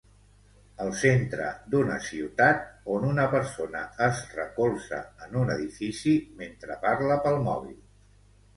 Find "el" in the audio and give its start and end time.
0.85-0.87